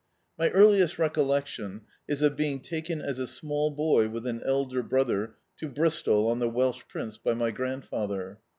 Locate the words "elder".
4.43-4.81